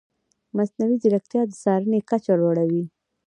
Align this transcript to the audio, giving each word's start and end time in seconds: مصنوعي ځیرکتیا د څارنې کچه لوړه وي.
مصنوعي 0.55 0.95
ځیرکتیا 1.01 1.41
د 1.47 1.51
څارنې 1.63 1.99
کچه 2.09 2.33
لوړه 2.41 2.63
وي. 2.71 2.83